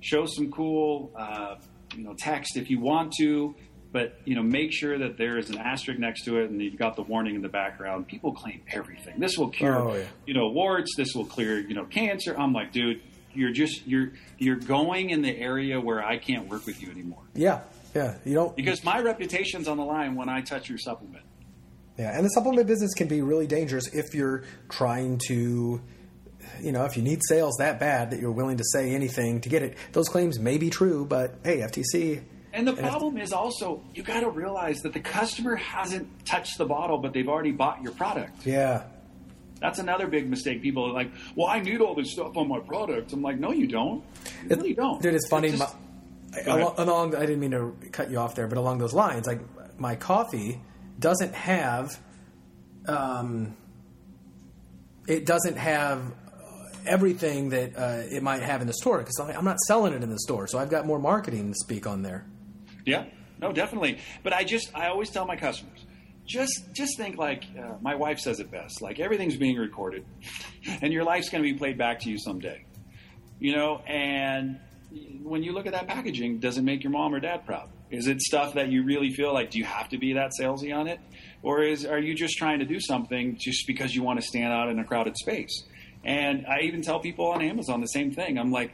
[0.00, 1.56] Show some cool uh,
[1.96, 3.54] you know text if you want to,
[3.92, 6.78] but you know make sure that there is an asterisk next to it and you've
[6.78, 8.06] got the warning in the background.
[8.08, 9.18] People claim everything.
[9.20, 10.04] This will cure Oh, yeah.
[10.26, 10.94] you know warts.
[10.96, 12.34] This will clear you know cancer.
[12.38, 13.00] I'm like, dude,
[13.34, 17.22] you're just you're you're going in the area where I can't work with you anymore
[17.34, 17.60] Yeah,
[17.94, 18.14] yeah.
[18.24, 21.24] You don't because my reputation's on the line when I touch your supplement.
[22.00, 25.82] Yeah, and the supplement business can be really dangerous if you're trying to,
[26.62, 29.50] you know, if you need sales that bad that you're willing to say anything to
[29.50, 29.76] get it.
[29.92, 32.22] Those claims may be true, but hey, FTC.
[32.54, 36.64] And the problem is also you got to realize that the customer hasn't touched the
[36.64, 38.46] bottle, but they've already bought your product.
[38.46, 38.84] Yeah,
[39.60, 40.62] That's another big mistake.
[40.62, 43.52] People are like, "Well, I need all this stuff on my product." I'm like, "No,
[43.52, 44.02] you don't.
[44.48, 45.50] You really don't." dude, it's funny.
[45.50, 45.76] just-
[46.32, 49.26] my, along, along, I didn't mean to cut you off there, but along those lines,
[49.26, 49.40] like
[49.78, 50.62] my coffee
[51.00, 51.98] doesn't have,
[52.86, 53.56] um,
[55.08, 56.02] it doesn't have
[56.86, 60.10] everything that uh, it might have in the store because I'm not selling it in
[60.10, 62.26] the store, so I've got more marketing to speak on there.
[62.84, 63.06] Yeah,
[63.38, 63.98] no, definitely.
[64.22, 65.84] But I just, I always tell my customers,
[66.26, 68.80] just, just think like uh, my wife says it best.
[68.82, 70.04] Like everything's being recorded,
[70.82, 72.64] and your life's going to be played back to you someday.
[73.38, 74.60] You know, and
[75.22, 77.70] when you look at that packaging, does it make your mom or dad proud?
[77.90, 79.50] Is it stuff that you really feel like?
[79.50, 81.00] Do you have to be that salesy on it,
[81.42, 84.52] or is are you just trying to do something just because you want to stand
[84.52, 85.64] out in a crowded space?
[86.04, 88.38] And I even tell people on Amazon the same thing.
[88.38, 88.72] I'm like,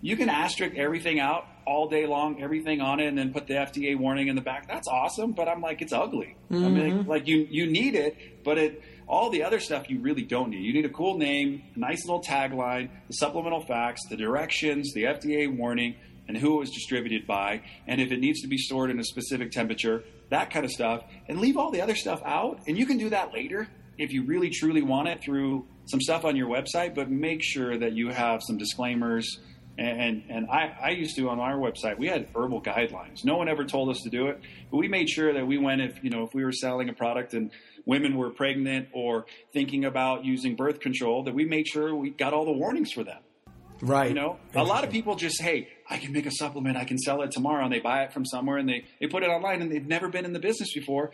[0.00, 3.54] you can asterisk everything out all day long, everything on it, and then put the
[3.54, 4.68] FDA warning in the back.
[4.68, 6.36] That's awesome, but I'm like, it's ugly.
[6.50, 7.08] I mean, mm-hmm.
[7.08, 10.62] like you you need it, but it all the other stuff you really don't need.
[10.62, 15.04] You need a cool name, a nice little tagline, the supplemental facts, the directions, the
[15.04, 15.96] FDA warning,
[16.28, 19.04] and who it was distributed by, and if it needs to be stored in a
[19.04, 22.60] specific temperature, that kind of stuff, and leave all the other stuff out.
[22.66, 26.24] And you can do that later if you really truly want it through some stuff
[26.24, 29.40] on your website, but make sure that you have some disclaimers.
[29.78, 33.24] And and I, I used to on our website we had herbal guidelines.
[33.24, 34.40] No one ever told us to do it,
[34.72, 36.92] but we made sure that we went if you know if we were selling a
[36.92, 37.52] product and
[37.86, 42.34] women were pregnant or thinking about using birth control, that we made sure we got
[42.34, 43.18] all the warnings for them.
[43.80, 44.08] Right.
[44.08, 46.98] You know, a lot of people just, hey, I can make a supplement, I can
[46.98, 49.62] sell it tomorrow, and they buy it from somewhere and they, they put it online
[49.62, 51.12] and they've never been in the business before.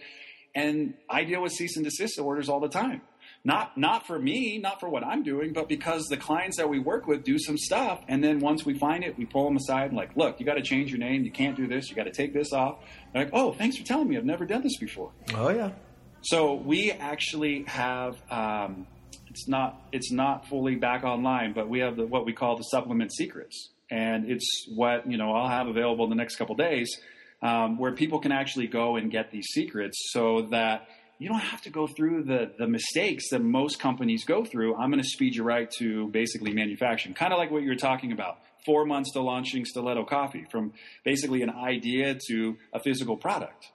[0.54, 3.02] And I deal with cease and desist orders all the time.
[3.46, 6.78] Not not for me, not for what I'm doing, but because the clients that we
[6.78, 9.88] work with do some stuff, and then once we find it, we pull them aside
[9.88, 11.24] and like, look, you got to change your name.
[11.24, 11.90] You can't do this.
[11.90, 12.78] You got to take this off.
[13.12, 14.16] They're like, oh, thanks for telling me.
[14.16, 15.10] I've never done this before.
[15.34, 15.72] Oh yeah.
[16.22, 18.86] So we actually have um,
[19.28, 22.62] it's not it's not fully back online, but we have the, what we call the
[22.62, 26.90] supplement secrets, and it's what you know I'll have available in the next couple days,
[27.42, 31.62] um, where people can actually go and get these secrets, so that you don't have
[31.62, 34.74] to go through the the mistakes that most companies go through.
[34.76, 37.76] I'm going to speed you right to basically manufacturing, kind of like what you were
[37.76, 38.38] talking about.
[38.66, 40.72] Four months to launching Stiletto Coffee, from
[41.04, 43.66] basically an idea to a physical product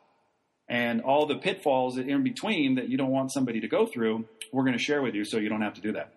[0.69, 4.63] and all the pitfalls in between that you don't want somebody to go through, we're
[4.63, 6.13] going to share with you so you don't have to do that.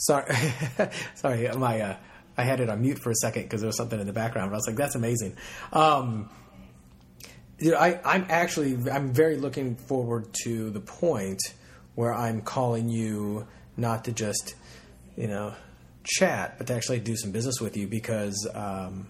[0.00, 0.34] Sorry,
[1.14, 1.48] sorry.
[1.56, 1.96] My uh,
[2.36, 4.50] I had it on mute for a second because there was something in the background.
[4.50, 5.36] But I was like, "That's amazing."
[5.72, 6.30] Um,
[7.58, 11.40] you know, I, I'm actually I'm very looking forward to the point
[11.94, 14.54] where I'm calling you not to just
[15.16, 15.54] you know
[16.02, 19.06] chat, but to actually do some business with you because um,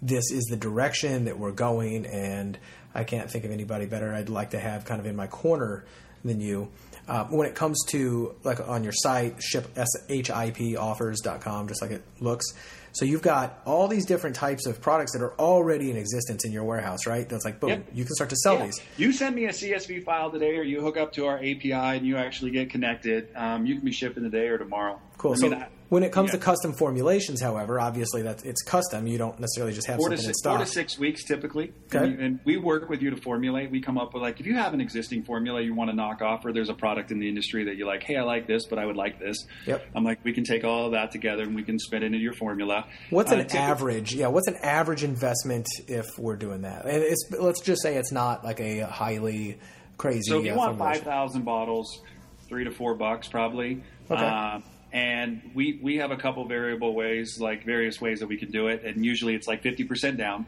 [0.00, 2.58] this is the direction that we're going, and
[2.94, 4.14] I can't think of anybody better.
[4.14, 5.84] I'd like to have kind of in my corner
[6.24, 6.68] than you.
[7.08, 12.46] Uh, when it comes to like on your site, ship shipoffers.com, just like it looks.
[12.96, 16.52] So you've got all these different types of products that are already in existence in
[16.52, 17.28] your warehouse, right?
[17.28, 17.86] That's like boom, Yep.
[17.92, 18.64] you can start to sell Yeah.
[18.66, 18.80] these.
[18.96, 22.06] You send me a CSV file today, or you hook up to our API and
[22.06, 23.28] you actually get connected.
[23.36, 24.98] Um, you can be shipping today or tomorrow.
[25.18, 25.32] Cool.
[25.32, 26.38] I so mean, I- when it comes yeah.
[26.38, 29.06] to custom formulations, however, obviously that it's custom.
[29.06, 31.72] You don't necessarily just have four to, something in six, four to six weeks typically.
[31.94, 32.04] Okay.
[32.04, 33.70] And, and we work with you to formulate.
[33.70, 36.22] We come up with like if you have an existing formula you want to knock
[36.22, 38.66] off, or there's a product in the industry that you're like, hey, I like this,
[38.66, 39.36] but I would like this.
[39.66, 39.86] Yep.
[39.94, 42.18] I'm like, we can take all of that together and we can spit it into
[42.18, 42.85] your formula.
[43.10, 44.14] What's Uh, an typically- average?
[44.14, 46.84] Yeah, what's an average investment if we're doing that?
[46.84, 49.58] And it's let's just say it's not like a highly
[49.96, 50.22] crazy.
[50.30, 52.00] So if you uh, want five thousand bottles,
[52.48, 53.82] three to four bucks probably.
[54.10, 54.24] Okay.
[54.24, 58.50] Um, and we we have a couple variable ways, like various ways that we can
[58.50, 60.46] do it, and usually it's like fifty percent down.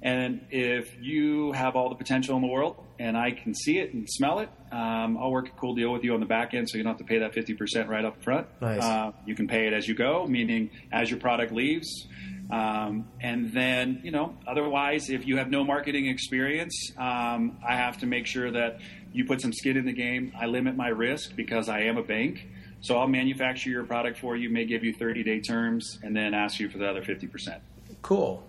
[0.00, 3.92] And if you have all the potential in the world, and I can see it
[3.94, 6.68] and smell it, um, I'll work a cool deal with you on the back end,
[6.70, 8.46] so you don't have to pay that fifty percent right up front.
[8.60, 8.82] Nice.
[8.82, 12.06] Uh, you can pay it as you go, meaning as your product leaves,
[12.50, 17.98] Um, and then, you know, otherwise, if you have no marketing experience, um, I have
[17.98, 18.80] to make sure that
[19.12, 20.32] you put some skin in the game.
[20.38, 22.46] I limit my risk because I am a bank.
[22.80, 26.32] So I'll manufacture your product for you, may give you 30 day terms, and then
[26.32, 27.58] ask you for the other 50%.
[28.00, 28.42] Cool.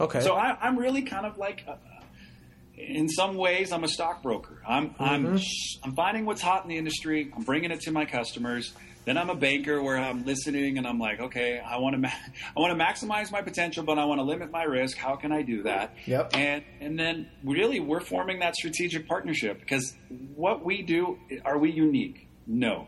[0.00, 0.20] Okay.
[0.20, 1.74] So I, am really kind of like, uh,
[2.76, 4.62] in some ways, I'm a stockbroker.
[4.66, 5.02] I'm, mm-hmm.
[5.02, 5.40] I'm,
[5.82, 7.32] I'm finding what's hot in the industry.
[7.34, 8.72] I'm bringing it to my customers.
[9.04, 12.10] Then I'm a banker where I'm listening and I'm like, okay, I want to ma-
[12.56, 14.98] I want to maximize my potential, but I want to limit my risk.
[14.98, 15.94] How can I do that?
[16.04, 16.36] Yep.
[16.36, 19.94] And and then really we're forming that strategic partnership because
[20.34, 22.28] what we do are we unique?
[22.46, 22.86] No.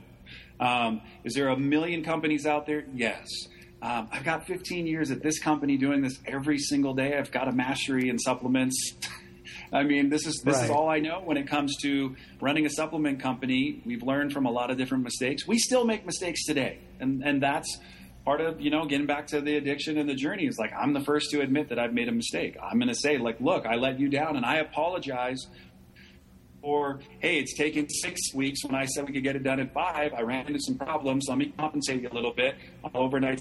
[0.60, 2.84] Um, is there a million companies out there?
[2.94, 3.26] Yes.
[3.82, 7.16] Um, I've got 15 years at this company doing this every single day.
[7.16, 8.94] I've got a mastery in supplements.
[9.72, 10.64] I mean, this is this right.
[10.64, 13.80] is all I know when it comes to running a supplement company.
[13.86, 15.46] We've learned from a lot of different mistakes.
[15.46, 17.78] We still make mistakes today, and and that's
[18.24, 20.46] part of you know getting back to the addiction and the journey.
[20.46, 22.56] Is like I'm the first to admit that I've made a mistake.
[22.60, 25.46] I'm going to say like, look, I let you down, and I apologize.
[26.62, 29.70] Or hey, it's taken six weeks when I said we could get it done in
[29.70, 30.12] five.
[30.12, 31.24] I ran into some problems.
[31.28, 32.56] Let me compensate you a little bit.
[32.92, 33.40] Overnight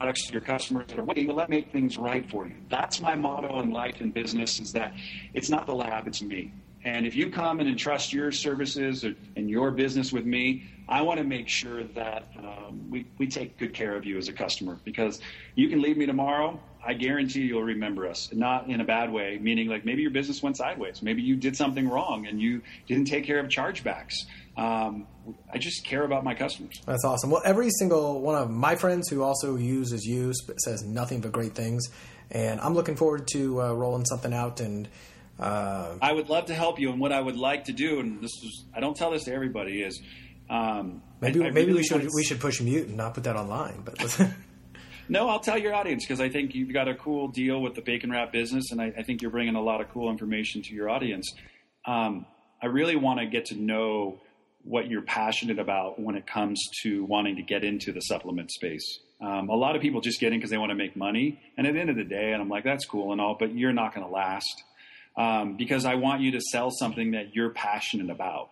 [0.00, 2.54] products to your customers that are waiting, but let make things right for you.
[2.70, 4.94] That's my motto in life and business is that
[5.34, 6.54] it's not the lab, it's me.
[6.84, 11.18] And if you come and entrust your services and your business with me, I want
[11.18, 14.80] to make sure that um, we, we take good care of you as a customer
[14.86, 15.20] because
[15.54, 16.58] you can leave me tomorrow.
[16.84, 20.42] I guarantee you'll remember us, not in a bad way, meaning like maybe your business
[20.42, 21.02] went sideways.
[21.02, 24.14] Maybe you did something wrong and you didn't take care of chargebacks.
[24.56, 25.06] Um,
[25.52, 26.80] I just care about my customers.
[26.86, 27.30] That's awesome.
[27.30, 30.32] Well, every single one of my friends who also uses you
[30.64, 31.88] says nothing but great things,
[32.30, 34.60] and I'm looking forward to uh, rolling something out.
[34.60, 34.88] And
[35.38, 36.90] uh, I would love to help you.
[36.90, 39.34] And what I would like to do, and this is I don't tell this to
[39.34, 40.00] everybody, is
[40.48, 43.24] um, maybe I, I maybe really we should we should push mute and not put
[43.24, 44.20] that online, but.
[45.10, 47.82] No, I'll tell your audience because I think you've got a cool deal with the
[47.82, 50.72] bacon wrap business, and I, I think you're bringing a lot of cool information to
[50.72, 51.34] your audience.
[51.84, 52.26] Um,
[52.62, 54.20] I really want to get to know
[54.62, 59.00] what you're passionate about when it comes to wanting to get into the supplement space.
[59.20, 61.66] Um, a lot of people just get in because they want to make money, and
[61.66, 63.72] at the end of the day, and I'm like, that's cool and all, but you're
[63.72, 64.62] not going to last
[65.16, 68.50] um, because I want you to sell something that you're passionate about.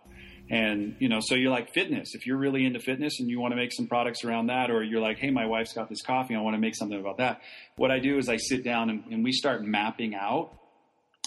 [0.50, 2.14] And you know, so you're like fitness.
[2.14, 4.82] If you're really into fitness and you want to make some products around that, or
[4.82, 7.42] you're like, hey, my wife's got this coffee, I want to make something about that.
[7.76, 10.52] What I do is I sit down and, and we start mapping out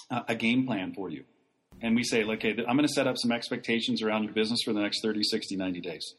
[0.09, 1.23] a, a game plan for you
[1.81, 4.73] and we say, okay, I'm going to set up some expectations around your business for
[4.73, 6.13] the next 30, 60, 90 days.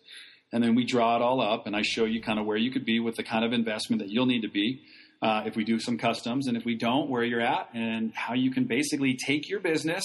[0.52, 2.70] And then we draw it all up and I show you kind of where you
[2.70, 4.82] could be with the kind of investment that you'll need to be
[5.22, 8.34] uh, if we do some customs and if we don't, where you're at and how
[8.34, 10.04] you can basically take your business.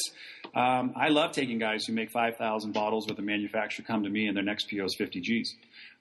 [0.56, 4.28] Um, I love taking guys who make 5,000 bottles with a manufacturer come to me
[4.28, 5.56] and their next PO is 50 G's.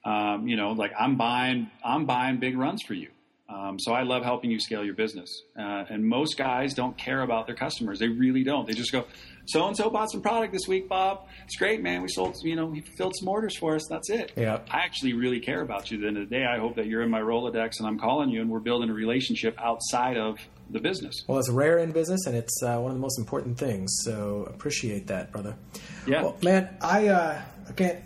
[0.05, 3.09] Um, you know, like I'm buying, I'm buying big runs for you.
[3.49, 5.43] Um, so I love helping you scale your business.
[5.57, 7.97] Uh, and most guys don't care about their customers.
[7.97, 8.67] They really don't.
[8.67, 9.05] They just go,
[9.45, 11.27] so and so bought some product this week, Bob.
[11.45, 12.01] It's great, man.
[12.01, 13.83] We sold, you know, he filled some orders for us.
[13.89, 14.33] That's it.
[14.35, 14.59] Yeah.
[14.69, 15.97] I actually really care about you.
[15.97, 17.97] At the end of the day, I hope that you're in my Rolodex and I'm
[17.97, 21.23] calling you and we're building a relationship outside of the business.
[21.27, 23.89] Well, it's rare in business and it's uh, one of the most important things.
[24.03, 25.55] So appreciate that, brother.
[26.05, 26.23] Yeah.
[26.23, 27.99] Well, man, I, uh, I can't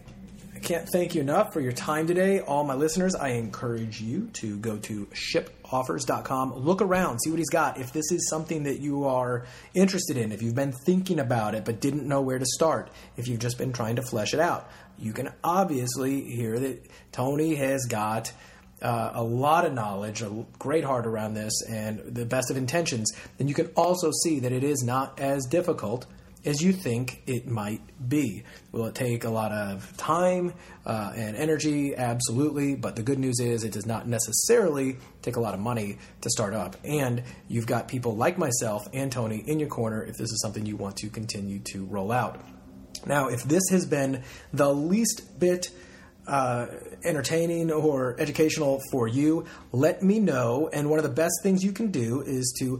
[0.62, 2.40] can't thank you enough for your time today.
[2.40, 6.54] All my listeners, I encourage you to go to shipoffers.com.
[6.54, 7.80] Look around, see what he's got.
[7.80, 11.66] If this is something that you are interested in, if you've been thinking about it
[11.66, 14.70] but didn't know where to start, if you've just been trying to flesh it out,
[15.00, 18.32] you can obviously hear that Tony has got.
[18.82, 23.12] Uh, a lot of knowledge, a great heart around this, and the best of intentions.
[23.38, 26.08] And you can also see that it is not as difficult
[26.46, 28.44] as you think it might be.
[28.72, 30.54] Will it take a lot of time
[30.86, 31.96] uh, and energy?
[31.96, 32.76] Absolutely.
[32.76, 36.30] But the good news is it does not necessarily take a lot of money to
[36.30, 36.76] start up.
[36.84, 40.66] And you've got people like myself and Tony in your corner if this is something
[40.66, 42.44] you want to continue to roll out.
[43.06, 44.24] Now, if this has been
[44.54, 45.72] the least bit
[46.28, 46.68] uh,
[47.04, 50.70] entertaining or educational for you, let me know.
[50.72, 52.80] And one of the best things you can do is to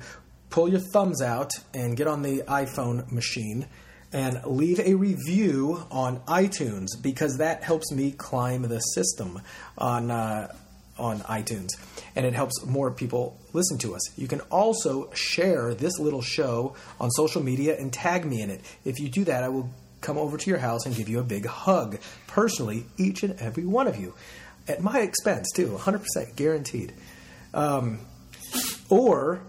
[0.52, 3.68] pull your thumbs out and get on the iPhone machine
[4.14, 9.42] and leave a review on iTunes because that helps me climb the system
[9.78, 10.54] on uh,
[11.00, 11.70] on iTunes
[12.16, 14.18] and it helps more people listen to us.
[14.18, 18.62] You can also share this little show on social media and tag me in it.
[18.86, 19.70] If you do that, I will
[20.02, 23.66] come over to your house and give you a big hug personally, each and every
[23.66, 24.14] one of you,
[24.68, 26.94] at my expense too, 100% guaranteed.
[27.54, 28.00] Um,
[28.90, 29.42] or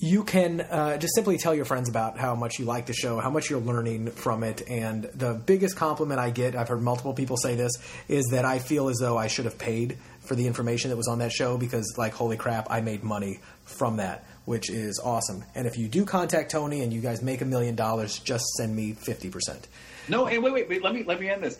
[0.00, 3.20] you can uh, just simply tell your friends about how much you like the show,
[3.20, 4.62] how much you're learning from it.
[4.68, 7.72] And the biggest compliment I get, I've heard multiple people say this,
[8.08, 11.08] is that I feel as though I should have paid for the information that was
[11.08, 15.44] on that show because, like, holy crap, I made money from that, which is awesome.
[15.54, 18.74] And if you do contact Tony and you guys make a million dollars, just send
[18.74, 19.64] me 50%.
[20.08, 20.82] No, and wait, wait, wait.
[20.82, 21.58] Let me let me end this.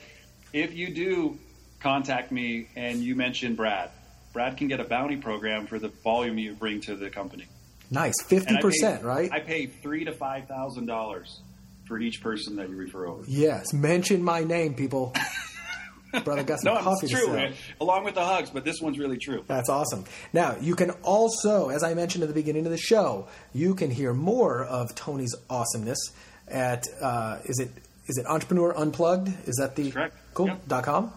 [0.53, 1.39] If you do
[1.81, 3.91] contact me and you mention Brad,
[4.35, 7.47] Brad can get a bounty program for the volume you bring to the company.
[7.95, 9.31] Nice, fifty percent, right?
[9.33, 11.41] I pay three to five thousand dollars
[11.87, 13.25] for each person that you refer over.
[13.27, 15.15] Yes, mention my name, people.
[16.25, 17.55] Brother got some no, coffee it's true, man.
[17.81, 19.43] along with the hugs, but this one's really true.
[19.49, 20.05] That's awesome.
[20.33, 23.91] Now, you can also, as I mentioned at the beginning of the show, you can
[23.91, 25.99] hear more of Tony's awesomeness
[26.47, 27.71] at uh, is it
[28.07, 29.29] is it Entrepreneur Unplugged?
[29.49, 30.17] Is that the correct?
[30.35, 30.49] Cool.
[30.49, 30.69] Yep.
[30.69, 31.13] Dot com.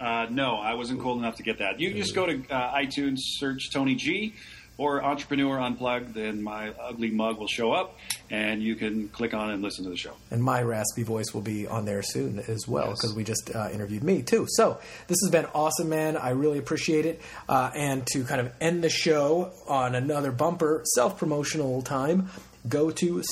[0.00, 1.80] Uh, no, I wasn't cool enough to get that.
[1.80, 4.34] You just go to uh, iTunes, search Tony G
[4.78, 7.98] or Entrepreneur Unplugged, then my ugly mug will show up,
[8.30, 10.12] and you can click on and listen to the show.
[10.30, 12.98] And my raspy voice will be on there soon as well Yes.
[13.00, 14.46] because we just uh, interviewed me too.
[14.50, 16.16] So this has been awesome, man.
[16.16, 17.20] I really appreciate it.
[17.48, 22.30] Uh, and to kind of end the show on another bumper self promotional time,
[22.68, 23.22] go to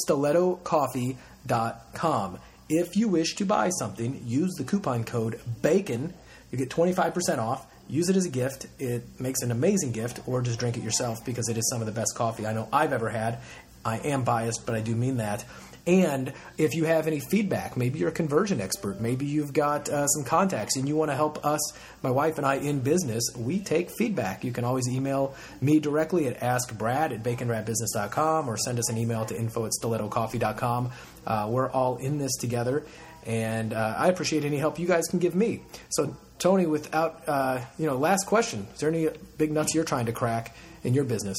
[1.46, 2.38] stilettocoffee.com.
[2.68, 6.12] If you wish to buy something, use the coupon code BACON.
[6.50, 7.64] You get 25% off.
[7.88, 8.66] Use it as a gift.
[8.78, 11.86] It makes an amazing gift, or just drink it yourself because it is some of
[11.86, 13.38] the best coffee I know I've ever had.
[13.84, 15.44] I am biased, but I do mean that.
[15.86, 20.08] And if you have any feedback, maybe you're a conversion expert, maybe you've got uh,
[20.08, 21.60] some contacts and you want to help us,
[22.02, 24.42] my wife and I, in business, we take feedback.
[24.42, 29.24] You can always email me directly at askbrad at baconwrappedbusiness.com or send us an email
[29.26, 30.90] to info at stilettocoffee.com.
[31.24, 32.84] Uh, we're all in this together,
[33.24, 35.62] and uh, I appreciate any help you guys can give me.
[35.90, 39.08] So, Tony, without, uh, you know, last question, is there any
[39.38, 41.38] big nuts you're trying to crack in your business?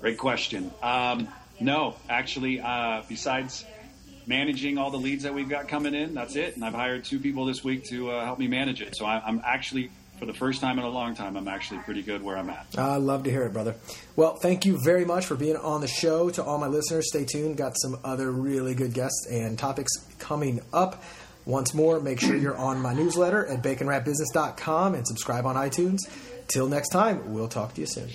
[0.00, 0.70] Great question.
[0.82, 1.28] Um,
[1.60, 3.64] no, actually, uh, besides
[4.26, 6.54] managing all the leads that we've got coming in, that's it.
[6.54, 8.94] And I've hired two people this week to uh, help me manage it.
[8.96, 12.02] So I, I'm actually, for the first time in a long time, I'm actually pretty
[12.02, 12.66] good where I'm at.
[12.76, 13.74] I love to hear it, brother.
[14.14, 16.28] Well, thank you very much for being on the show.
[16.30, 17.56] To all my listeners, stay tuned.
[17.56, 21.02] Got some other really good guests and topics coming up.
[21.48, 26.00] Once more, make sure you're on my newsletter at baconwrappedbusiness.com and subscribe on iTunes.
[26.46, 28.10] Till next time, we'll talk to you soon.